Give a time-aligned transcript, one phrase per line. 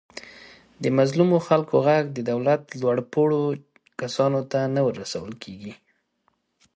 [0.83, 2.63] د مظلومو خلکو غږ د دولت
[2.97, 3.41] لوپوړو
[4.01, 5.73] کسانو ته نه ورسول کېږي.